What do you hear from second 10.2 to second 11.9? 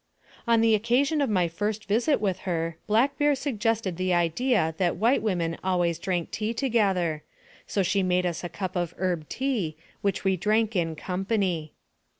we drank in company.